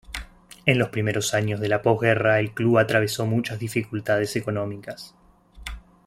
En 0.65 0.79
los 0.79 0.89
primeros 0.89 1.35
años 1.35 1.59
de 1.59 1.67
la 1.69 1.83
postguerra 1.83 2.39
el 2.39 2.55
club 2.55 2.79
atravesó 2.79 3.27
muchas 3.27 3.59
dificultades 3.59 4.35
económicas. 4.35 5.13